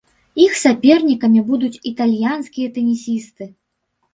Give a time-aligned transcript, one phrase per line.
[0.43, 3.53] Іх сапернікамі будуць італьянскія тэнісісты.